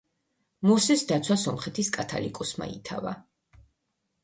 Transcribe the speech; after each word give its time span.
მოსეს 0.69 1.03
დაცვა 1.11 1.37
სომხეთის 1.43 1.93
კათალიკოსმა 1.99 2.73
ითავა. 2.79 3.17